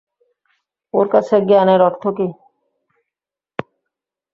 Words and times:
ওর 0.93 1.07
কাছে 1.13 1.35
জ্ঞানের 1.47 1.81
অর্থ 1.87 2.03
কী? 2.17 2.27